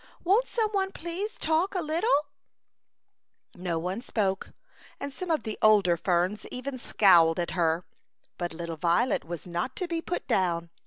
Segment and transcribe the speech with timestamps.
[0.23, 2.09] Won't some one please talk a little ?^'
[3.61, 4.49] No one spoke,
[4.99, 7.85] and some of the older ferns even scowled at her,
[8.39, 10.71] but little violet was not to be put down.